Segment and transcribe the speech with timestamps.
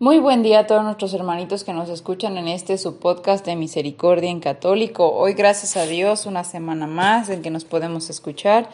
[0.00, 3.56] Muy buen día a todos nuestros hermanitos que nos escuchan en este su podcast de
[3.56, 5.10] Misericordia en Católico.
[5.12, 8.70] Hoy, gracias a Dios, una semana más en que nos podemos escuchar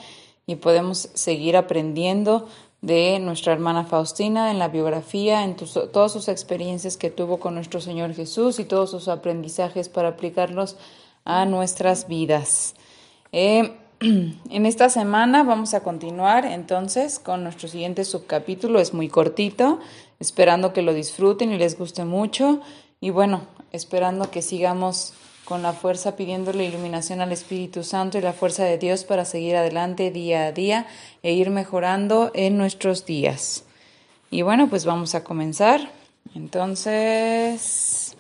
[0.47, 2.47] y podemos seguir aprendiendo
[2.83, 7.81] de nuestra hermana Faustina en la biografía, en todas sus experiencias que tuvo con nuestro
[7.81, 10.77] Señor Jesús y todos sus aprendizajes para aplicarlos
[11.25, 12.75] a nuestras vidas.
[13.33, 19.79] Eh, en esta semana vamos a continuar entonces con nuestro siguiente subcapítulo, es muy cortito,
[20.25, 22.61] esperando que lo disfruten y les guste mucho
[23.01, 25.13] y bueno, esperando que sigamos
[25.45, 29.57] con la fuerza pidiéndole iluminación al Espíritu Santo y la fuerza de Dios para seguir
[29.57, 30.87] adelante día a día
[31.23, 33.65] e ir mejorando en nuestros días.
[34.31, 35.91] Y bueno, pues vamos a comenzar.
[36.35, 38.17] Entonces,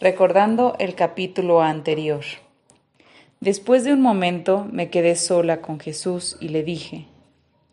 [0.00, 2.24] recordando el capítulo anterior.
[3.40, 7.06] Después de un momento me quedé sola con Jesús y le dije,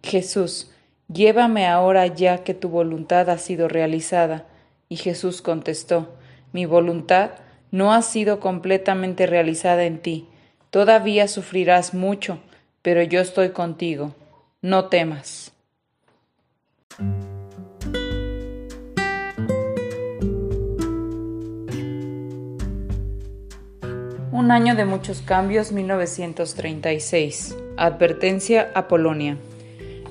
[0.02, 0.72] Jesús,
[1.08, 4.46] llévame ahora ya que tu voluntad ha sido realizada.
[4.90, 6.16] Y Jesús contestó,
[6.54, 7.32] mi voluntad
[7.72, 10.28] no ha sido completamente realizada en ti.
[10.70, 12.40] Todavía sufrirás mucho,
[12.82, 14.16] pero yo estoy contigo.
[14.62, 15.52] No temas.
[24.32, 27.56] Un año de muchos cambios, 1936.
[27.76, 29.38] Advertencia a Polonia.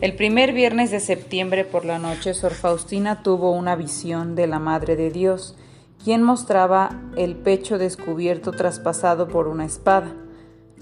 [0.02, 4.58] El primer viernes de septiembre por la noche, Sor Faustina tuvo una visión de la
[4.58, 5.56] Madre de Dios,
[6.04, 10.12] quien mostraba el pecho descubierto traspasado por una espada.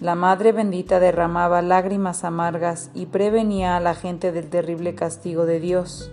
[0.01, 5.61] La Madre bendita derramaba lágrimas amargas y prevenía a la gente del terrible castigo de
[5.61, 6.11] Dios.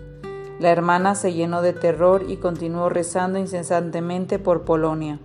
[0.60, 5.18] La hermana se llenó de terror y continuó rezando incesantemente por Polonia,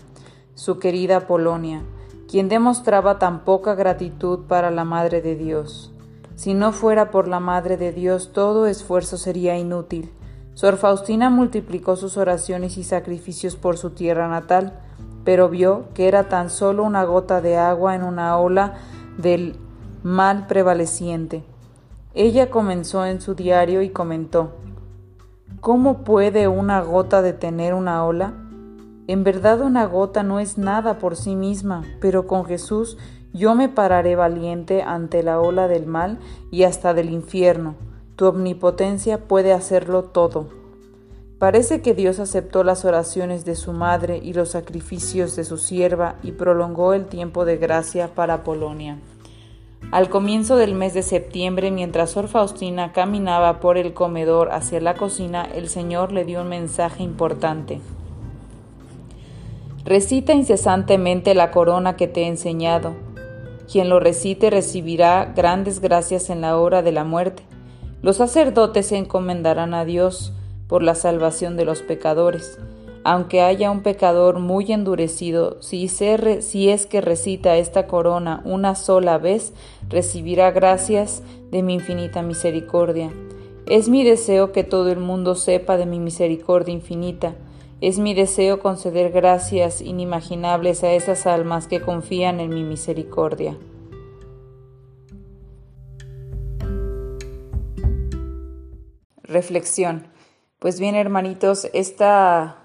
[0.54, 1.82] su querida Polonia,
[2.26, 5.92] quien demostraba tan poca gratitud para la Madre de Dios.
[6.36, 10.12] Si no fuera por la Madre de Dios, todo esfuerzo sería inútil.
[10.52, 14.78] Sor Faustina multiplicó sus oraciones y sacrificios por su tierra natal,
[15.24, 18.74] pero vio que era tan solo una gota de agua en una ola
[19.16, 19.56] del
[20.02, 21.42] mal prevaleciente.
[22.14, 24.56] Ella comenzó en su diario y comentó,
[25.60, 28.34] ¿Cómo puede una gota detener una ola?
[29.08, 32.98] En verdad una gota no es nada por sí misma, pero con Jesús
[33.36, 36.18] yo me pararé valiente ante la ola del mal
[36.50, 37.74] y hasta del infierno.
[38.16, 40.48] Tu omnipotencia puede hacerlo todo.
[41.38, 46.16] Parece que Dios aceptó las oraciones de su madre y los sacrificios de su sierva
[46.22, 48.98] y prolongó el tiempo de gracia para Polonia.
[49.92, 54.94] Al comienzo del mes de septiembre, mientras Sor Faustina caminaba por el comedor hacia la
[54.94, 57.80] cocina, el Señor le dio un mensaje importante.
[59.84, 63.05] Recita incesantemente la corona que te he enseñado.
[63.70, 67.42] Quien lo recite recibirá grandes gracias en la hora de la muerte.
[68.00, 70.32] Los sacerdotes se encomendarán a Dios
[70.68, 72.58] por la salvación de los pecadores.
[73.02, 79.18] Aunque haya un pecador muy endurecido, si, si es que recita esta corona una sola
[79.18, 79.52] vez,
[79.88, 83.12] recibirá gracias de mi infinita misericordia.
[83.66, 87.34] Es mi deseo que todo el mundo sepa de mi misericordia infinita
[87.80, 93.56] es mi deseo conceder gracias inimaginables a esas almas que confían en mi misericordia.
[99.22, 100.06] Reflexión.
[100.58, 102.56] Pues bien, hermanitos, esta,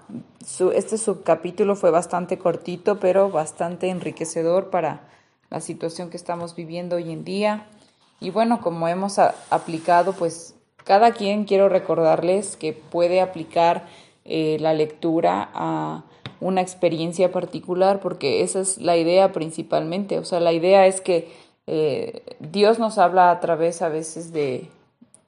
[0.74, 5.08] este subcapítulo fue bastante cortito, pero bastante enriquecedor para
[5.50, 7.66] la situación que estamos viviendo hoy en día.
[8.18, 13.86] Y bueno, como hemos aplicado, pues cada quien quiero recordarles que puede aplicar
[14.24, 16.04] eh, la lectura a
[16.40, 20.18] una experiencia particular, porque esa es la idea principalmente.
[20.18, 21.32] O sea, la idea es que
[21.66, 24.68] eh, Dios nos habla a través a veces de,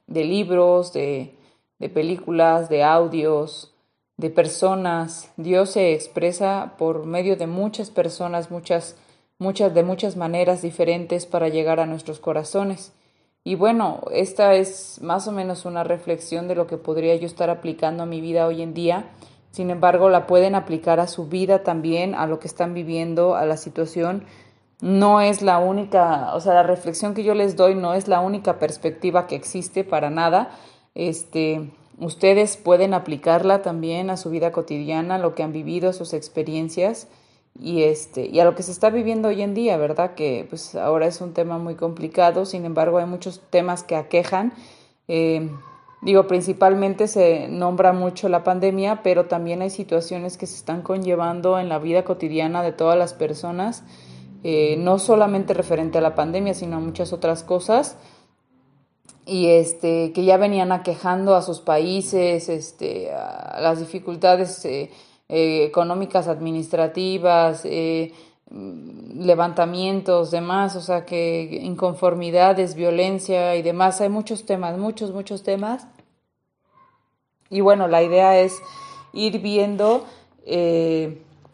[0.07, 1.33] de libros, de,
[1.79, 3.73] de películas, de audios,
[4.17, 5.31] de personas.
[5.37, 8.95] Dios se expresa por medio de muchas personas, muchas,
[9.39, 12.93] muchas, de muchas maneras diferentes para llegar a nuestros corazones.
[13.47, 17.51] Y bueno, esta es más o menos una reflexión de lo que podría yo estar
[17.51, 19.05] aplicando a mi vida hoy en día.
[19.51, 23.45] Sin embargo, la pueden aplicar a su vida también, a lo que están viviendo, a
[23.45, 24.23] la situación.
[24.81, 28.19] No es la única, o sea, la reflexión que yo les doy no es la
[28.19, 30.49] única perspectiva que existe para nada.
[30.95, 31.69] Este,
[31.99, 37.07] ustedes pueden aplicarla también a su vida cotidiana, lo que han vivido, sus experiencias
[37.59, 40.15] y este y a lo que se está viviendo hoy en día, ¿verdad?
[40.15, 44.53] Que pues ahora es un tema muy complicado, sin embargo hay muchos temas que aquejan.
[45.07, 45.49] Eh,
[46.01, 51.59] digo, principalmente se nombra mucho la pandemia, pero también hay situaciones que se están conllevando
[51.59, 53.83] en la vida cotidiana de todas las personas,
[54.43, 57.97] eh, no solamente referente a la pandemia, sino a muchas otras cosas
[59.25, 64.91] y este que ya venían aquejando a sus países, este, a las dificultades eh,
[65.29, 68.13] eh, económicas, administrativas, eh,
[68.49, 75.87] levantamientos, demás, o sea que inconformidades, violencia y demás, hay muchos temas, muchos, muchos temas.
[77.49, 78.61] Y bueno, la idea es
[79.13, 80.05] ir viendo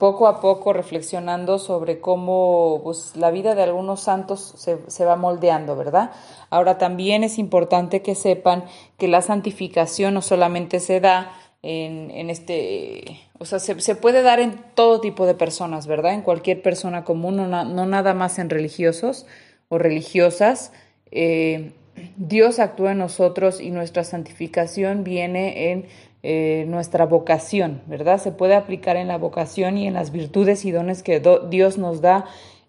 [0.01, 5.15] poco a poco reflexionando sobre cómo pues, la vida de algunos santos se, se, va
[5.15, 6.09] moldeando, ¿verdad?
[6.49, 8.63] Ahora también es importante que sepan
[8.97, 11.31] que la santificación no solamente se da
[11.63, 16.13] en, este, o sea, se, se, puede dar en todo tipo de personas, ¿verdad?
[16.13, 19.27] En cualquier persona común, no, no nada más en religiosos
[19.69, 20.73] o religiosas.
[21.11, 21.71] Eh,
[22.17, 25.85] Dios actúa en nosotros y nuestra santificación viene en
[26.23, 28.19] eh, nuestra vocación, ¿verdad?
[28.19, 32.01] Se puede aplicar en la vocación y en las virtudes y dones que Dios nos
[32.01, 32.25] da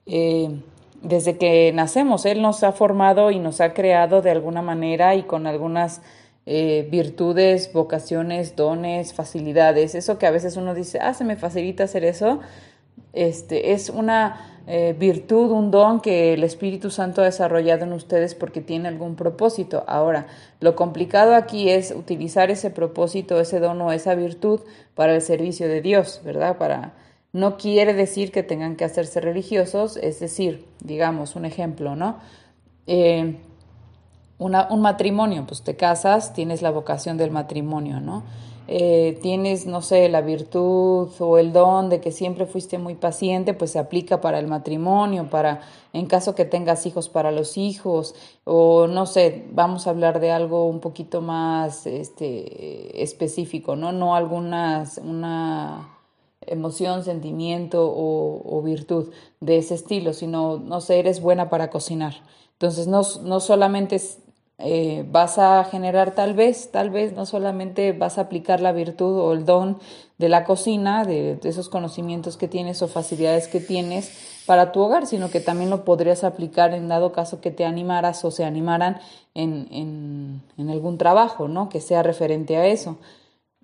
[0.06, 0.48] eh,
[1.02, 2.24] desde que nacemos.
[2.24, 6.02] Él nos ha formado y nos ha creado de alguna manera y con algunas
[6.46, 9.94] eh, virtudes, vocaciones, dones, facilidades.
[9.94, 12.40] Eso que a veces uno dice, ah, se me facilita hacer eso.
[13.12, 18.34] Este, es una eh, virtud, un don que el Espíritu Santo ha desarrollado en ustedes
[18.34, 19.84] porque tiene algún propósito.
[19.86, 20.26] Ahora,
[20.60, 24.60] lo complicado aquí es utilizar ese propósito, ese don o esa virtud
[24.94, 26.58] para el servicio de Dios, ¿verdad?
[26.58, 26.92] Para
[27.32, 32.18] no quiere decir que tengan que hacerse religiosos, es decir, digamos un ejemplo, ¿no?
[32.86, 33.36] Eh,
[34.42, 38.22] un matrimonio, pues te casas, tienes la vocación del matrimonio, ¿no?
[38.68, 43.54] Eh, tienes, no sé, la virtud o el don de que siempre fuiste muy paciente,
[43.54, 45.60] pues se aplica para el matrimonio, para
[45.92, 50.30] en caso que tengas hijos para los hijos, o no sé, vamos a hablar de
[50.30, 53.90] algo un poquito más este, específico, ¿no?
[53.90, 55.98] No algunas, una
[56.46, 62.14] emoción, sentimiento o, o virtud de ese estilo, sino, no sé, eres buena para cocinar.
[62.52, 64.21] Entonces, no, no solamente es
[64.58, 69.18] eh, vas a generar tal vez, tal vez no solamente vas a aplicar la virtud
[69.18, 69.78] o el don
[70.18, 74.12] de la cocina, de, esos conocimientos que tienes o facilidades que tienes
[74.46, 78.24] para tu hogar, sino que también lo podrías aplicar en dado caso que te animaras
[78.24, 79.00] o se animaran
[79.34, 81.68] en, en, en algún trabajo, ¿no?
[81.68, 82.98] Que sea referente a eso.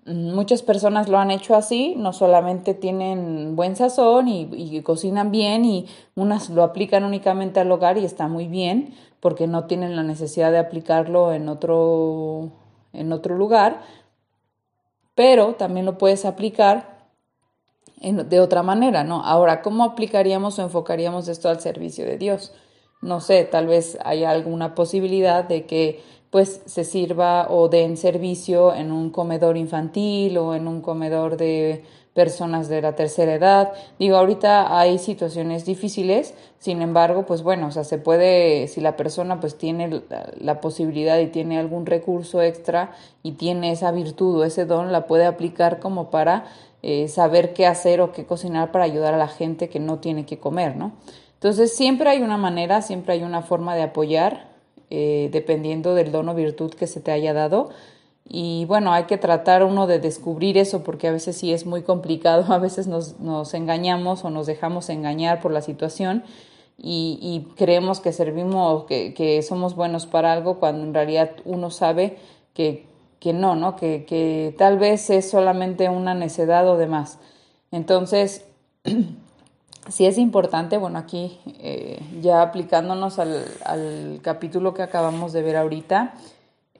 [0.05, 5.65] Muchas personas lo han hecho así, no solamente tienen buen sazón y, y, cocinan bien
[5.65, 10.03] y unas lo aplican únicamente al hogar y está muy bien porque no tienen la
[10.03, 12.49] necesidad de aplicarlo en otro,
[12.93, 13.81] en otro lugar,
[15.15, 17.09] pero también lo puedes aplicar
[17.99, 19.23] en, de otra manera, ¿no?
[19.23, 22.53] Ahora, ¿cómo aplicaríamos o enfocaríamos esto al servicio de Dios?
[23.01, 28.73] No sé, tal vez haya alguna posibilidad de que pues se sirva o den servicio
[28.73, 31.83] en un comedor infantil o en un comedor de
[32.13, 33.71] personas de la tercera edad.
[33.97, 38.95] Digo, ahorita hay situaciones difíciles, sin embargo, pues bueno, o sea, se puede, si la
[38.95, 40.01] persona pues tiene
[40.39, 42.91] la, posibilidad y tiene algún recurso extra
[43.23, 46.45] y tiene esa virtud o ese don, la puede aplicar como para
[46.81, 50.25] eh, saber qué hacer o qué cocinar para ayudar a la gente que no tiene
[50.25, 50.91] que comer, ¿no?
[51.35, 54.48] Entonces, siempre hay una manera, siempre hay una forma de apoyar
[54.89, 57.69] eh, dependiendo del don o virtud que se te haya dado.
[58.27, 61.81] Y bueno, hay que tratar uno de descubrir eso porque a veces sí es muy
[61.81, 66.23] complicado, a veces nos, nos engañamos o nos dejamos engañar por la situación
[66.77, 71.71] y, y creemos que servimos, que, que, somos buenos para algo cuando en realidad uno
[71.71, 72.17] sabe
[72.53, 72.85] que,
[73.19, 73.75] que no, ¿no?
[73.75, 77.19] Que, que tal vez es solamente una necedad o demás.
[77.71, 78.45] Entonces,
[79.89, 85.57] sí es importante, bueno, aquí eh, ya aplicándonos al, al, capítulo que acabamos de ver
[85.57, 86.13] ahorita,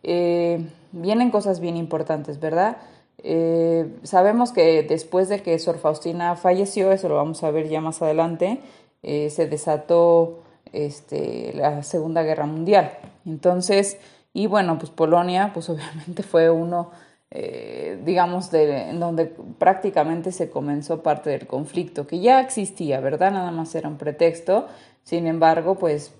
[0.04, 2.78] eh, vienen cosas bien importantes, ¿verdad?
[3.22, 7.82] Eh, sabemos que después de que Sor Faustina falleció, eso lo vamos a ver ya
[7.82, 8.62] más adelante,
[9.02, 10.40] se desató
[10.74, 12.92] este, la Segunda Guerra Mundial.
[13.26, 13.98] Entonces,
[14.34, 16.92] y bueno, pues Polonia, pues obviamente fue uno
[17.32, 19.26] eh, digamos, de, en donde
[19.58, 23.32] prácticamente se comenzó parte del conflicto, que ya existía, ¿verdad?
[23.32, 24.68] Nada más era un pretexto.
[25.04, 26.14] Sin embargo, pues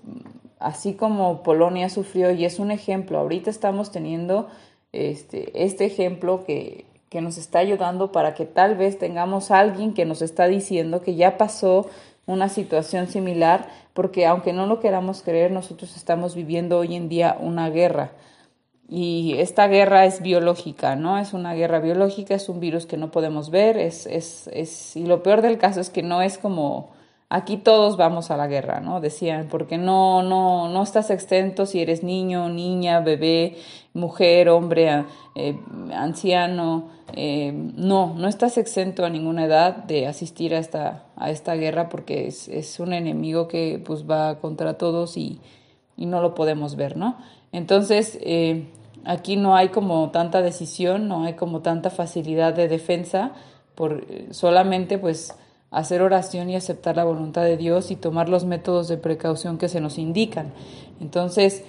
[0.58, 4.48] así como Polonia sufrió, y es un ejemplo, ahorita estamos teniendo
[4.92, 10.04] este, este ejemplo que, que nos está ayudando para que tal vez tengamos alguien que
[10.04, 11.88] nos está diciendo que ya pasó
[12.26, 17.36] una situación similar, porque aunque no lo queramos creer, nosotros estamos viviendo hoy en día
[17.40, 18.12] una guerra.
[18.92, 21.16] Y esta guerra es biológica, ¿no?
[21.18, 25.06] Es una guerra biológica, es un virus que no podemos ver, es, es, es, y
[25.06, 26.90] lo peor del caso es que no es como
[27.28, 29.00] aquí todos vamos a la guerra, ¿no?
[29.00, 33.58] Decían, porque no, no, no estás exento si eres niño, niña, bebé,
[33.94, 35.04] mujer, hombre,
[35.36, 35.56] eh,
[35.94, 41.54] anciano, eh, no, no estás exento a ninguna edad de asistir a esta, a esta
[41.54, 45.40] guerra porque es, es un enemigo que pues va contra todos y,
[45.96, 47.18] y no lo podemos ver, ¿no?
[47.52, 48.64] Entonces, eh,
[49.04, 53.32] aquí no hay como tanta decisión, no hay como tanta facilidad de defensa,
[53.74, 55.34] por solamente pues
[55.70, 59.68] hacer oración y aceptar la voluntad de Dios y tomar los métodos de precaución que
[59.68, 60.52] se nos indican.
[61.00, 61.64] Entonces,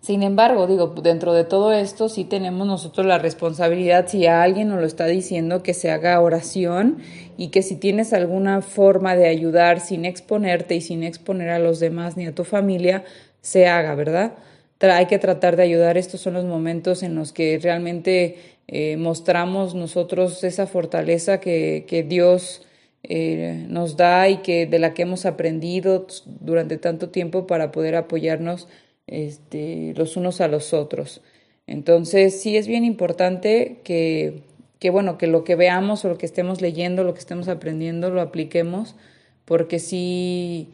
[0.00, 4.68] sin embargo, digo, dentro de todo esto sí tenemos nosotros la responsabilidad, si a alguien
[4.68, 6.98] nos lo está diciendo, que se haga oración
[7.36, 11.80] y que si tienes alguna forma de ayudar sin exponerte y sin exponer a los
[11.80, 13.04] demás ni a tu familia,
[13.42, 14.32] se haga, ¿verdad?
[14.80, 15.98] Hay que tratar de ayudar.
[15.98, 22.62] Estos son los momentos en los que realmente eh, mostramos nosotros esa fortaleza que, Dios
[23.02, 27.94] eh, nos da y que de la que hemos aprendido durante tanto tiempo para poder
[27.94, 28.68] apoyarnos
[29.06, 31.20] este, los unos a los otros.
[31.66, 34.42] Entonces, sí es bien importante que,
[34.78, 38.10] que, bueno, que lo que veamos o lo que estemos leyendo, lo que estemos aprendiendo,
[38.10, 38.96] lo apliquemos,
[39.44, 40.68] porque sí,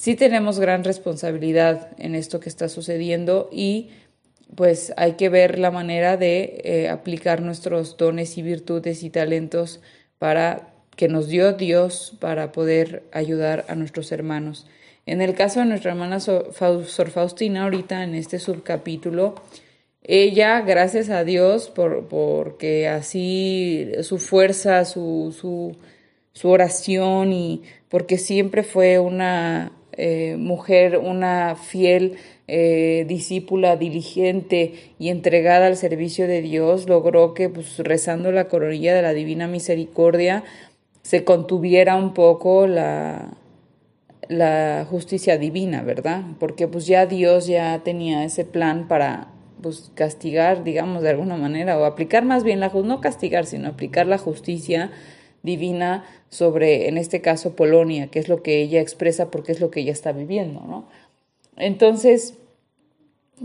[0.00, 3.90] sí tenemos gran responsabilidad en esto que está sucediendo y
[4.56, 9.82] pues hay que ver la manera de eh, aplicar nuestros dones y virtudes y talentos
[10.18, 14.66] para que nos dio Dios para poder ayudar a nuestros hermanos.
[15.04, 16.50] En el caso de nuestra hermana Sor
[17.10, 19.34] Faustina, ahorita en este subcapítulo,
[20.02, 25.76] ella, gracias a Dios, por, porque así su fuerza, su, su,
[26.32, 32.16] su oración y porque siempre fue una eh, mujer, una fiel
[32.48, 38.94] eh, discípula diligente y entregada al servicio de Dios, logró que, pues, rezando la coronilla
[38.94, 40.44] de la Divina Misericordia,
[41.02, 43.30] se contuviera un poco la,
[44.28, 46.22] la justicia divina, ¿verdad?
[46.38, 49.28] Porque pues ya Dios ya tenía ese plan para
[49.60, 54.06] pues castigar, digamos, de alguna manera, o aplicar más bien la no castigar, sino aplicar
[54.06, 54.90] la justicia
[55.42, 59.70] divina sobre, en este caso, Polonia, que es lo que ella expresa porque es lo
[59.70, 60.86] que ella está viviendo, ¿no?
[61.56, 62.34] Entonces,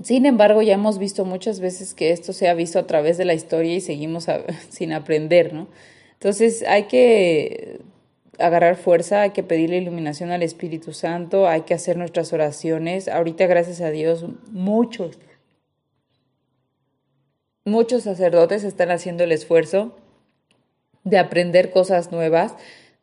[0.04, 3.26] sin embargo, ya hemos visto muchas veces que esto se ha visto a través de
[3.26, 4.28] la historia y seguimos
[4.70, 5.68] sin aprender, ¿no?
[6.14, 7.80] Entonces hay que
[8.38, 13.08] agarrar fuerza, hay que pedirle iluminación al Espíritu Santo, hay que hacer nuestras oraciones.
[13.08, 15.18] Ahorita, gracias a Dios, muchos,
[17.64, 19.96] muchos sacerdotes están haciendo el esfuerzo
[21.06, 22.56] de aprender cosas nuevas,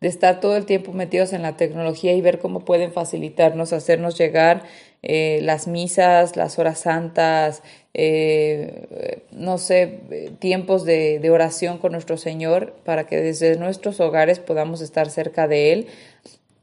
[0.03, 4.19] de estar todo el tiempo metidos en la tecnología y ver cómo pueden facilitarnos, hacernos
[4.19, 4.65] llegar
[5.05, 7.63] eh, las misas, las horas santas,
[7.95, 10.01] eh, no sé,
[10.41, 15.47] tiempos de, de, oración con nuestro Señor para que desde nuestros hogares podamos estar cerca
[15.47, 15.87] de Él.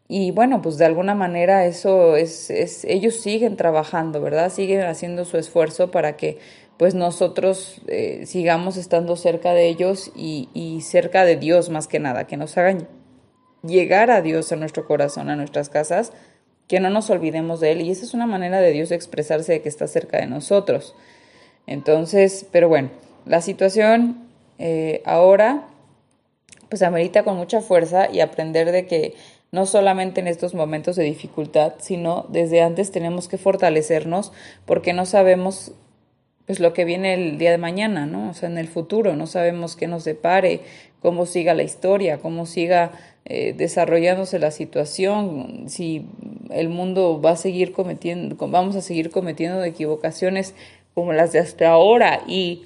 [0.10, 4.51] Y bueno, pues de alguna manera eso es, es, ellos siguen trabajando, ¿verdad?
[4.51, 6.39] Siguen haciendo su esfuerzo para que
[6.79, 12.00] pues nosotros eh, sigamos estando cerca de ellos y, y cerca de Dios más que
[12.00, 12.88] nada, que nos hagan
[13.63, 16.13] llegar a Dios a nuestro corazón, a nuestras casas,
[16.69, 17.81] que no nos olvidemos de Él.
[17.81, 20.95] Y esa es una manera de Dios expresarse de que está cerca de nosotros.
[21.67, 22.91] Entonces, pero bueno,
[23.25, 25.67] la situación eh, ahora
[26.69, 29.15] pues amerita con mucha fuerza y aprender de que
[29.51, 34.31] no solamente en estos momentos de dificultad, sino desde antes tenemos que fortalecernos
[34.65, 35.74] porque no sabemos
[36.50, 38.32] pues lo que viene el día de mañana, ¿no?
[38.32, 40.62] O sea, en el futuro, no sabemos qué nos depare,
[41.00, 42.91] cómo siga la historia, cómo siga
[43.25, 46.08] eh, desarrollándose la situación, si
[46.50, 50.56] el mundo va a seguir cometiendo, vamos a seguir cometiendo equivocaciones
[50.96, 52.65] como las de hasta ahora y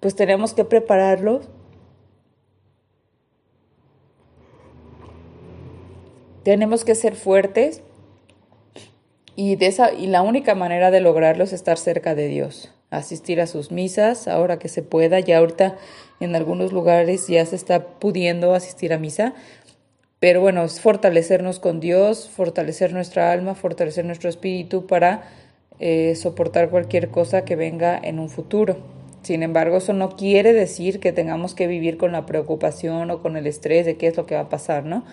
[0.00, 1.48] pues tenemos que prepararlos.
[6.42, 7.82] Tenemos que ser fuertes
[9.38, 13.46] y, esa, y la única manera de lograrlo es estar cerca de Dios, asistir a
[13.46, 15.20] sus misas ahora que se pueda.
[15.20, 15.76] Ya ahorita
[16.18, 19.34] en algunos lugares ya se está pudiendo asistir a misa,
[20.18, 25.22] pero bueno, es fortalecernos con Dios, fortalecer nuestra alma, fortalecer nuestro espíritu para
[25.78, 28.78] eh, soportar cualquier cosa que venga en un futuro.
[29.22, 33.36] Sin embargo, eso no quiere decir que tengamos que vivir con la preocupación o con
[33.36, 35.04] el estrés de qué es lo que va a pasar, ¿no?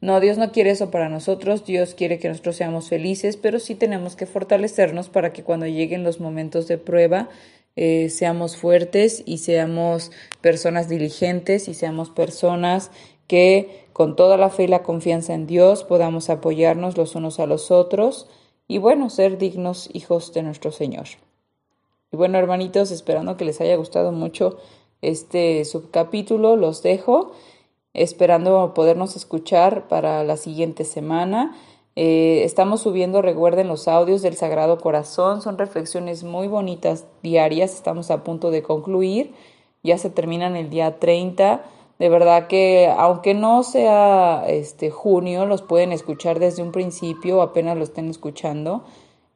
[0.00, 3.74] No, Dios no quiere eso para nosotros, Dios quiere que nosotros seamos felices, pero sí
[3.74, 7.28] tenemos que fortalecernos para que cuando lleguen los momentos de prueba
[7.76, 12.90] eh, seamos fuertes y seamos personas diligentes y seamos personas
[13.26, 17.46] que con toda la fe y la confianza en Dios podamos apoyarnos los unos a
[17.46, 18.26] los otros
[18.66, 21.06] y bueno, ser dignos hijos de nuestro Señor.
[22.12, 24.58] Y bueno, hermanitos, esperando que les haya gustado mucho
[25.02, 27.32] este subcapítulo, los dejo,
[27.94, 31.56] esperando podernos escuchar para la siguiente semana.
[31.96, 35.42] Eh, estamos subiendo, recuerden, los audios del Sagrado Corazón.
[35.42, 37.74] Son reflexiones muy bonitas diarias.
[37.74, 39.34] Estamos a punto de concluir.
[39.82, 41.62] Ya se terminan el día 30.
[41.98, 47.76] De verdad que aunque no sea este junio, los pueden escuchar desde un principio, apenas
[47.76, 48.84] lo estén escuchando.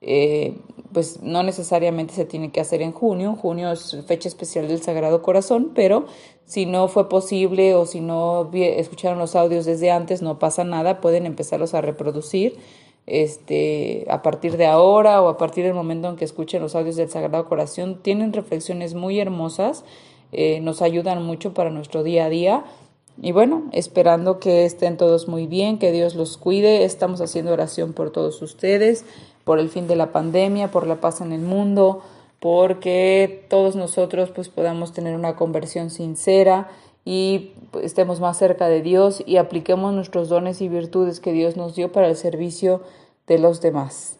[0.07, 0.59] Eh,
[0.93, 3.35] pues no necesariamente se tiene que hacer en junio.
[3.35, 6.07] Junio es fecha especial del Sagrado Corazón, pero
[6.45, 11.01] si no fue posible o si no escucharon los audios desde antes, no pasa nada,
[11.01, 12.57] pueden empezarlos a reproducir
[13.07, 16.97] este, a partir de ahora o a partir del momento en que escuchen los audios
[16.97, 18.01] del Sagrado Corazón.
[18.03, 19.85] Tienen reflexiones muy hermosas,
[20.33, 22.65] eh, nos ayudan mucho para nuestro día a día.
[23.23, 26.85] Y bueno, esperando que estén todos muy bien, que Dios los cuide.
[26.85, 29.05] Estamos haciendo oración por todos ustedes
[29.45, 32.03] por el fin de la pandemia, por la paz en el mundo,
[32.41, 36.69] porque todos nosotros pues podamos tener una conversión sincera
[37.05, 41.57] y pues, estemos más cerca de Dios y apliquemos nuestros dones y virtudes que Dios
[41.57, 42.83] nos dio para el servicio
[43.27, 44.19] de los demás.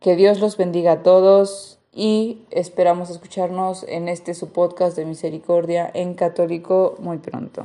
[0.00, 5.90] Que Dios los bendiga a todos y esperamos escucharnos en este su podcast de misericordia
[5.92, 7.64] en católico muy pronto.